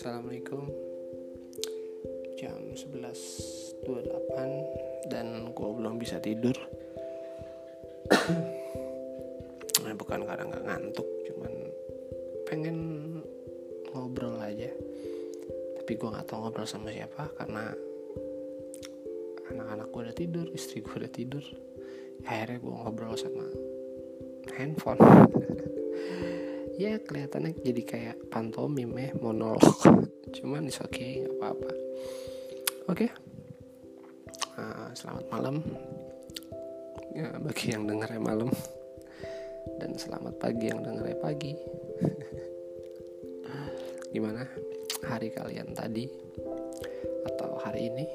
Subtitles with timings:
[0.00, 0.64] Assalamualaikum.
[2.40, 6.56] Jam 11.28 Dan gue belum bisa tidur.
[9.84, 11.52] Nah, Bukan karena gak ngantuk Cuman
[12.48, 12.76] pengen
[13.92, 14.72] ngobrol aja.
[15.76, 17.68] Tapi gue gak tau ngobrol sama siapa Karena
[19.52, 21.44] anak-anak gue udah tidur Istri gue udah tidur.
[22.24, 23.52] Akhirnya gue ngobrol sama
[24.56, 24.96] handphone
[26.80, 29.60] ya kelihatannya jadi kayak pantomim ya monolog.
[30.36, 31.70] Cuman is oke okay, nggak apa-apa.
[32.88, 33.04] Oke.
[33.04, 33.10] Okay.
[34.56, 35.56] uh, selamat malam.
[37.12, 38.48] Ya, bagi yang dengar ya malam.
[39.76, 41.52] Dan selamat pagi yang dengar ya pagi.
[44.16, 44.48] Gimana
[45.04, 46.08] hari kalian tadi?
[47.28, 48.08] Atau hari ini?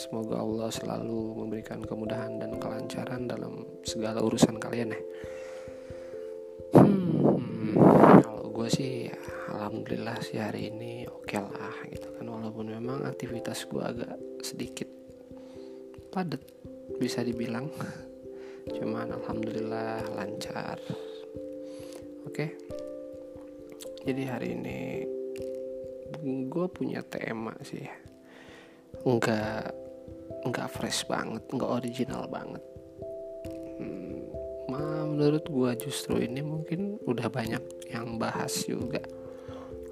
[0.00, 5.00] Semoga Allah selalu memberikan kemudahan dan kelancaran dalam segala urusan kalian ya
[8.60, 9.08] gue sih
[9.48, 12.28] alhamdulillah sih hari ini oke okay lah gitu kan.
[12.28, 14.84] Walaupun memang aktivitas gue agak sedikit
[16.12, 16.44] padat
[17.00, 17.72] bisa dibilang.
[18.76, 20.76] Cuman alhamdulillah lancar.
[22.28, 22.36] Oke?
[22.36, 22.50] Okay?
[24.04, 25.08] jadi hari ini
[26.52, 27.88] gue punya tema sih.
[29.08, 29.72] Nggak
[30.52, 32.60] nggak fresh banget nggak original banget.
[33.80, 34.20] Hmm,
[35.16, 39.02] menurut gue justru ini mungkin udah banyak yang bahas juga.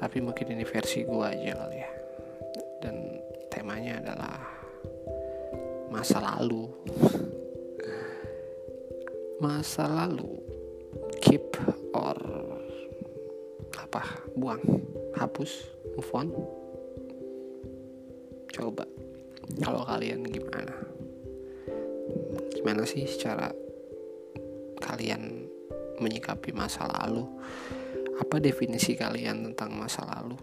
[0.00, 1.90] Tapi mungkin ini versi gue aja kali ya.
[2.82, 2.96] Dan
[3.52, 4.36] temanya adalah
[5.92, 6.66] masa lalu.
[9.38, 10.40] Masa lalu.
[11.22, 11.60] Keep
[11.94, 12.18] or
[13.78, 14.02] apa?
[14.34, 14.64] Buang.
[15.14, 15.70] Hapus.
[15.94, 16.28] Move on.
[18.50, 18.88] Coba.
[19.62, 20.74] Kalau kalian gimana?
[22.56, 23.52] Gimana sih secara
[24.82, 25.46] kalian
[26.02, 27.22] menyikapi masa lalu
[28.22, 30.38] apa definisi kalian tentang masa lalu?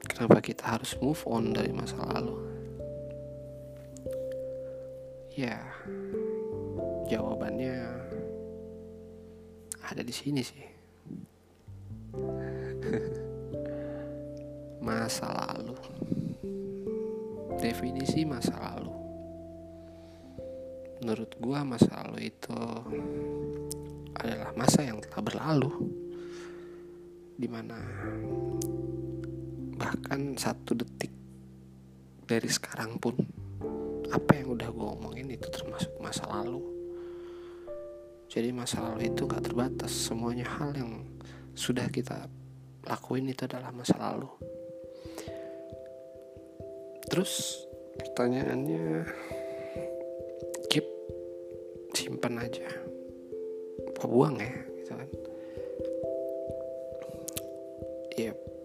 [0.00, 2.32] Kenapa kita harus move on dari masa lalu?
[5.36, 5.60] Ya,
[7.12, 7.76] jawabannya
[9.84, 10.64] ada di sini sih.
[14.88, 15.76] masa lalu.
[17.60, 18.96] Definisi masa lalu.
[21.04, 22.56] Menurut gua masa lalu itu
[24.16, 26.00] adalah masa yang telah berlalu
[27.40, 27.80] di mana
[29.80, 31.08] bahkan satu detik
[32.28, 33.16] dari sekarang pun
[34.12, 36.60] apa yang udah gue omongin itu termasuk masa lalu.
[38.28, 39.88] Jadi masa lalu itu gak terbatas.
[39.90, 41.02] Semuanya hal yang
[41.56, 42.28] sudah kita
[42.84, 44.28] lakuin itu adalah masa lalu.
[47.08, 47.64] Terus
[47.98, 49.08] pertanyaannya
[50.68, 50.86] keep
[51.96, 52.68] simpan aja.
[53.98, 54.69] Buang ya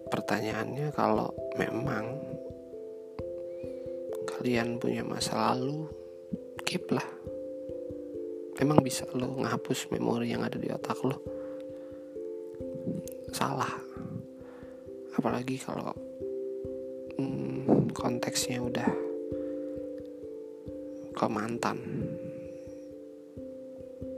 [0.06, 2.04] pertanyaannya kalau memang
[4.36, 5.88] kalian punya masa lalu
[6.62, 7.04] keep lah.
[8.56, 11.18] Emang bisa lo ngapus memori yang ada di otak lo.
[13.34, 13.74] Salah.
[15.16, 15.92] Apalagi kalau
[17.16, 18.90] hmm, konteksnya udah
[21.16, 21.78] ke mantan.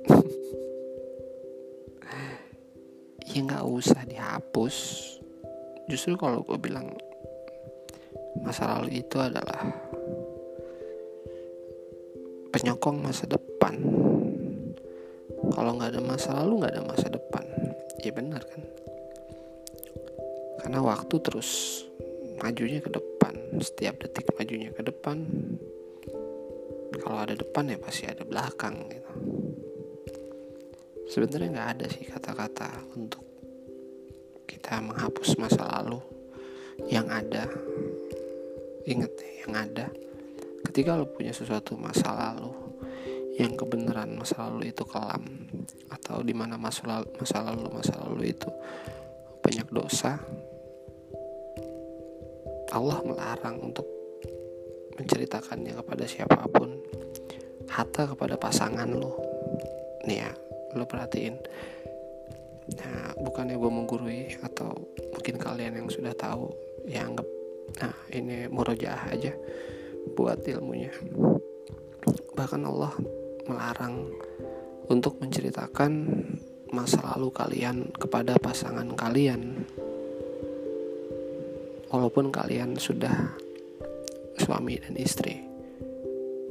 [3.29, 5.18] Ya nggak usah dihapus
[5.89, 6.93] justru kalau gue bilang
[8.45, 9.89] masa lalu itu adalah
[12.53, 13.75] penyokong masa depan.
[15.49, 17.45] Kalau nggak ada masa lalu nggak ada masa depan.
[18.05, 18.63] Ya benar kan?
[20.63, 21.83] Karena waktu terus
[22.41, 23.35] majunya ke depan.
[23.59, 25.25] Setiap detik majunya ke depan.
[26.99, 29.13] Kalau ada depan ya pasti ada belakang gitu.
[31.09, 33.28] Sebenarnya nggak ada sih kata-kata untuk
[34.49, 36.01] kita menghapus masa lalu
[36.89, 37.45] yang ada.
[38.89, 39.13] Ingat
[39.45, 39.93] yang ada.
[40.65, 42.49] Ketika lo punya sesuatu masa lalu
[43.37, 45.23] yang kebenaran masa lalu itu kelam
[45.93, 48.51] atau di mana masa lalu masa lalu masa lalu itu
[49.45, 50.19] banyak dosa
[52.75, 53.87] Allah melarang untuk
[54.99, 56.75] menceritakannya kepada siapa pun
[57.71, 59.15] hatta kepada pasangan lo.
[60.05, 60.33] Nih ya
[60.75, 61.39] lo perhatiin
[62.77, 64.69] Nah, bukannya gue menggurui atau
[65.17, 66.53] mungkin kalian yang sudah tahu
[66.85, 67.25] ya anggap
[67.79, 69.33] nah ini murojaah aja
[70.17, 70.93] buat ilmunya.
[72.33, 72.93] Bahkan Allah
[73.45, 74.09] melarang
[74.89, 75.93] untuk menceritakan
[76.73, 79.65] masa lalu kalian kepada pasangan kalian.
[81.89, 83.37] Walaupun kalian sudah
[84.37, 85.41] suami dan istri.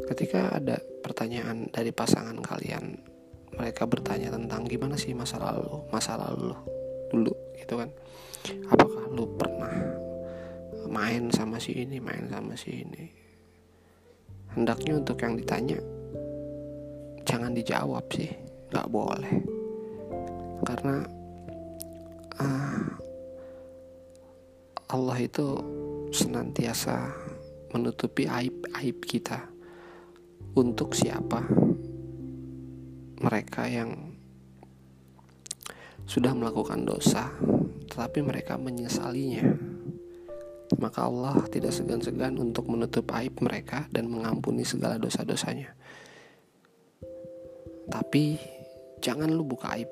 [0.06, 3.17] Ketika ada pertanyaan dari pasangan kalian
[3.58, 6.54] mereka bertanya tentang gimana sih masa lalu masa lalu
[7.10, 7.90] dulu gitu kan.
[8.70, 9.76] Apakah lu pernah
[10.88, 13.06] main sama si ini main sama si ini?
[14.54, 15.82] Hendaknya untuk yang ditanya
[17.28, 18.32] jangan dijawab sih
[18.72, 19.34] nggak boleh.
[20.64, 20.96] Karena
[22.40, 22.86] uh,
[24.88, 25.48] Allah itu
[26.16, 27.12] senantiasa
[27.76, 29.44] menutupi aib-aib kita
[30.56, 31.44] untuk siapa
[33.22, 34.14] mereka yang
[36.08, 37.34] sudah melakukan dosa
[37.98, 39.58] tetapi mereka menyesalinya.
[40.78, 45.74] Maka Allah tidak segan-segan untuk menutup aib mereka dan mengampuni segala dosa-dosanya.
[47.88, 48.38] Tapi
[49.02, 49.90] jangan lu buka aib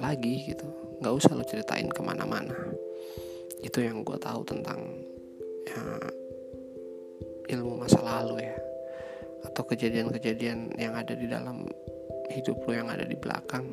[0.00, 0.64] lagi gitu.
[1.02, 2.56] Nggak usah lu ceritain ke mana-mana.
[3.60, 4.80] Itu yang gue tahu tentang
[5.68, 5.82] ya,
[7.58, 8.56] ilmu masa lalu ya.
[9.44, 11.68] Atau kejadian-kejadian yang ada di dalam
[12.32, 13.66] hidup lo yang ada di belakang.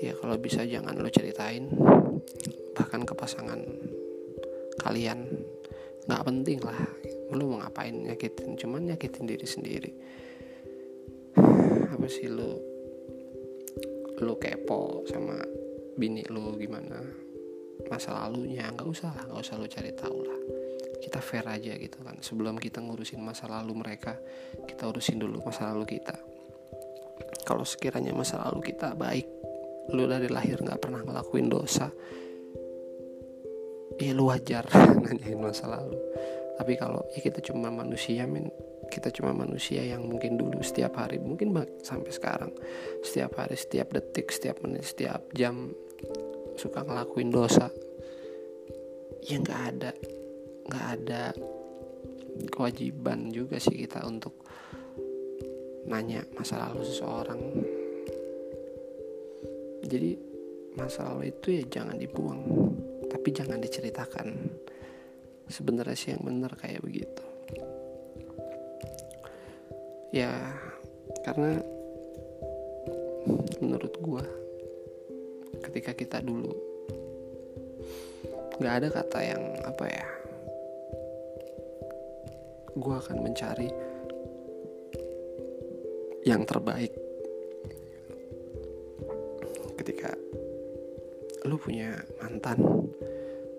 [0.00, 1.68] Ya kalau bisa jangan lo ceritain.
[2.74, 3.60] Bahkan ke pasangan
[4.80, 5.28] kalian.
[6.08, 6.80] Nggak penting lah
[7.30, 9.92] lo mau ngapain nyakitin cuman nyakitin diri sendiri.
[11.94, 12.58] Apa sih lo
[14.20, 15.38] lo kepo sama
[15.94, 16.98] bini lo gimana?
[17.86, 20.40] Masa lalunya nggak usah lah nggak usah lo cari tahu lah.
[21.00, 22.18] Kita fair aja gitu kan.
[22.18, 24.18] Sebelum kita ngurusin masa lalu mereka
[24.66, 26.39] kita urusin dulu masa lalu kita
[27.50, 29.26] kalau sekiranya masa lalu kita baik
[29.90, 31.90] lu dari lahir nggak pernah ngelakuin dosa
[33.98, 34.64] ya lu wajar
[35.04, 35.98] nanyain masa lalu.
[36.56, 38.46] Tapi kalau ya kita cuma manusia min
[38.86, 42.52] kita cuma manusia yang mungkin dulu setiap hari mungkin sampai sekarang
[43.02, 45.70] setiap hari setiap detik setiap menit setiap jam
[46.58, 47.70] suka ngelakuin dosa
[49.24, 49.92] ya nggak ada
[50.66, 51.22] nggak ada
[52.50, 54.34] kewajiban juga sih kita untuk
[55.90, 57.40] nanya masa lalu seseorang.
[59.82, 60.14] Jadi
[60.78, 62.40] masa lalu itu ya jangan dibuang
[63.10, 64.28] tapi jangan diceritakan.
[65.50, 67.24] Sebenarnya sih yang benar kayak begitu.
[70.14, 70.30] Ya
[71.26, 71.58] karena
[73.58, 74.22] menurut gua
[75.66, 76.54] ketika kita dulu
[78.62, 80.06] nggak ada kata yang apa ya
[82.76, 83.68] gue akan mencari
[86.24, 86.92] yang terbaik.
[89.80, 90.12] Ketika
[91.48, 92.60] lu punya mantan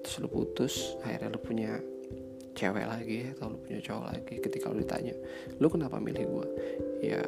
[0.05, 1.81] terus lu putus akhirnya lu punya
[2.53, 5.17] cewek lagi atau lu punya cowok lagi ketika lu ditanya
[5.57, 6.47] lu kenapa milih gue
[7.01, 7.21] ya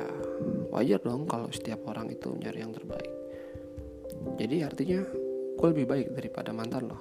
[0.69, 3.09] wajar dong kalau setiap orang itu nyari yang terbaik.
[4.37, 5.01] Jadi artinya
[5.57, 6.99] gue lebih baik daripada mantan lo.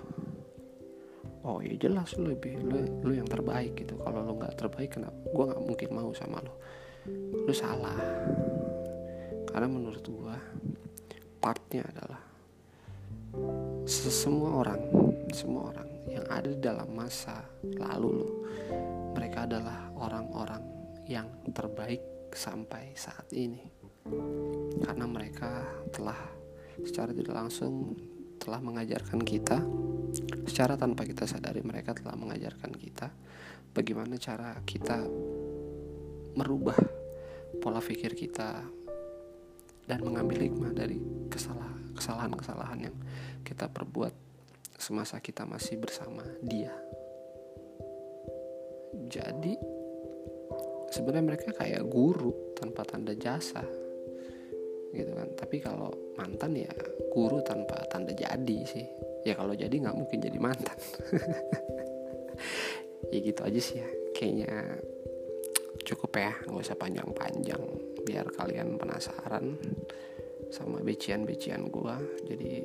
[1.45, 4.01] Oh ya jelas lu lebih lu, lu yang terbaik gitu.
[4.01, 5.17] Kalau lu nggak terbaik kenapa?
[5.29, 6.57] Gue nggak mungkin mau sama lo
[7.09, 7.99] lu salah.
[9.49, 10.37] Karena menurut gue
[11.43, 12.23] partnya adalah
[13.89, 14.83] semua orang
[15.33, 18.31] semua orang yang ada dalam masa lalu lo
[19.17, 20.63] mereka adalah orang-orang
[21.09, 23.61] yang terbaik sampai saat ini.
[24.83, 26.19] Karena mereka telah
[26.81, 27.95] secara tidak langsung
[28.41, 29.63] telah mengajarkan kita
[30.49, 33.09] secara tanpa kita sadari mereka telah mengajarkan kita
[33.71, 35.07] bagaimana cara kita
[36.37, 36.79] merubah
[37.61, 38.65] pola pikir kita
[39.87, 40.99] dan mengambil hikmah dari
[41.97, 42.97] kesalahan-kesalahan yang
[43.43, 44.15] kita perbuat
[44.79, 46.75] semasa kita masih bersama dia.
[49.13, 49.55] Jadi
[50.93, 53.63] sebenarnya mereka kayak guru tanpa tanda jasa
[54.93, 55.29] gitu kan.
[55.39, 56.73] Tapi kalau mantan ya
[57.13, 58.87] guru tanpa tanda jadi sih.
[59.23, 60.79] Ya kalau jadi nggak mungkin jadi mantan.
[63.13, 63.89] Ya gitu aja sih ya.
[64.17, 64.81] Kayaknya
[65.81, 67.63] cukup ya nggak usah panjang-panjang
[68.05, 69.57] biar kalian penasaran
[70.53, 71.97] sama becian-becian gua.
[72.29, 72.61] Jadi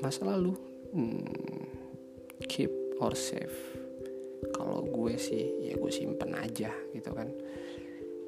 [0.00, 0.56] masa lalu
[0.96, 1.64] hmm,
[2.48, 3.52] keep or save.
[4.52, 7.28] Kalau gue sih ya gue simpen aja gitu kan.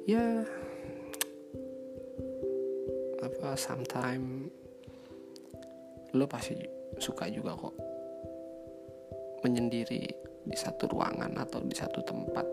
[0.05, 0.45] Ya
[3.25, 4.47] apa sometime
[6.15, 6.55] lo pasti
[7.01, 7.75] suka juga kok
[9.43, 10.05] menyendiri
[10.45, 12.45] di satu ruangan atau di satu tempat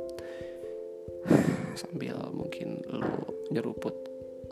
[1.78, 3.09] sambil mungkin lo
[3.49, 3.94] nyeruput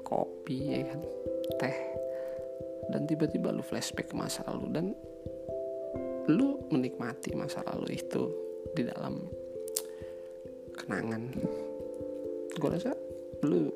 [0.00, 1.00] kopi ya kan
[1.60, 1.76] teh
[2.90, 4.86] dan tiba-tiba lu flashback ke masa lalu dan
[6.30, 8.22] lu menikmati masa lalu itu
[8.74, 9.18] di dalam
[10.76, 11.22] kenangan.
[12.54, 12.92] Gue rasa
[13.46, 13.70] lu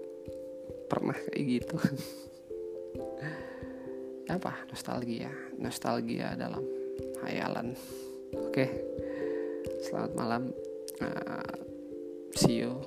[0.86, 1.76] pernah kayak gitu.
[4.34, 4.66] Apa?
[4.70, 5.30] Nostalgia.
[5.58, 6.62] Nostalgia dalam
[7.26, 7.74] hayalan
[8.34, 8.66] oke.
[9.82, 10.42] Selamat malam.
[11.02, 11.63] Uh,
[12.36, 12.80] see you.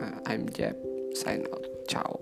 [0.00, 0.76] Uh, I'm Jeb.
[1.14, 1.64] Sign out.
[1.88, 2.17] Ciao